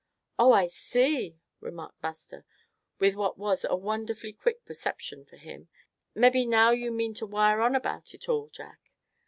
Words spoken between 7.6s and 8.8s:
on about it all, Jack."